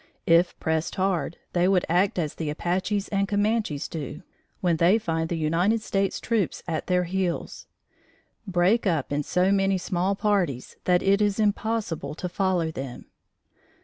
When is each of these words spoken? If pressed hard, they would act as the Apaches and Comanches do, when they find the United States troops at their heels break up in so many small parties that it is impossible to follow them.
If 0.25 0.59
pressed 0.59 0.95
hard, 0.95 1.37
they 1.53 1.67
would 1.67 1.85
act 1.87 2.17
as 2.17 2.33
the 2.33 2.49
Apaches 2.49 3.07
and 3.09 3.27
Comanches 3.27 3.87
do, 3.87 4.23
when 4.59 4.77
they 4.77 4.97
find 4.97 5.29
the 5.29 5.37
United 5.37 5.79
States 5.83 6.19
troops 6.19 6.63
at 6.67 6.87
their 6.87 7.03
heels 7.03 7.67
break 8.47 8.87
up 8.87 9.11
in 9.11 9.21
so 9.21 9.51
many 9.51 9.77
small 9.77 10.15
parties 10.15 10.75
that 10.85 11.03
it 11.03 11.21
is 11.21 11.39
impossible 11.39 12.15
to 12.15 12.27
follow 12.27 12.71
them. 12.71 13.11